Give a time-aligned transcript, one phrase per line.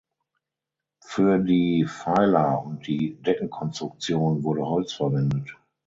[1.03, 5.55] Für die Pfeiler und die Deckenkonstruktion wurde Holz verwendet.